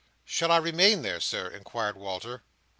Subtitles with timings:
[0.25, 2.41] "Shall I remain there, Sir?" inquired Walter.